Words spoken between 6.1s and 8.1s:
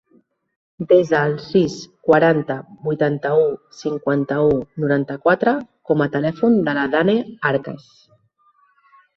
telèfon de la Dànae Arcas.